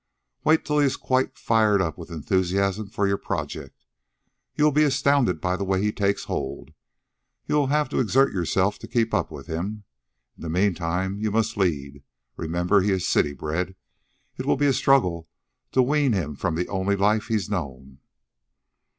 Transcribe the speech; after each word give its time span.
Wait 0.43 0.65
till 0.65 0.79
he 0.79 0.85
is 0.87 0.95
quite 0.95 1.37
fired 1.37 1.95
with 1.95 2.09
enthusiasm 2.09 2.89
for 2.89 3.07
your 3.07 3.19
project. 3.19 3.85
You 4.55 4.63
will 4.65 4.71
be 4.71 4.81
astounded 4.81 5.39
by 5.39 5.55
the 5.55 5.63
way 5.63 5.79
he 5.79 5.91
takes 5.91 6.23
hold. 6.23 6.73
You 7.45 7.53
will 7.53 7.67
have 7.67 7.87
to 7.89 7.99
exert 7.99 8.33
yourself 8.33 8.79
to 8.79 8.87
keep 8.87 9.13
up 9.13 9.29
with 9.29 9.45
him. 9.45 9.83
In 10.37 10.41
the 10.41 10.49
meantime, 10.49 11.19
you 11.19 11.29
must 11.29 11.55
lead. 11.55 12.01
Remember, 12.35 12.81
he 12.81 12.91
is 12.91 13.07
city 13.07 13.33
bred. 13.33 13.75
It 14.39 14.47
will 14.47 14.57
be 14.57 14.65
a 14.65 14.73
struggle 14.73 15.29
to 15.71 15.83
wean 15.83 16.13
him 16.13 16.35
from 16.35 16.55
the 16.55 16.67
only 16.67 16.95
life 16.95 17.27
he's 17.27 17.47
known." 17.47 17.99